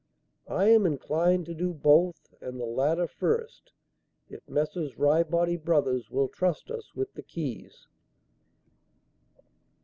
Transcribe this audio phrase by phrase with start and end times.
[0.47, 3.71] I am inclined to do both, and the latter first,
[4.29, 4.95] if Messrs.
[4.97, 7.85] Ryebody Brothers will trust us with the keys."